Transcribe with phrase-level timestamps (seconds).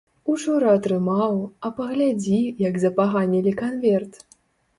[0.35, 1.35] Учора атрымаў,
[1.69, 4.13] а паглядзі, як запаганілі канверт.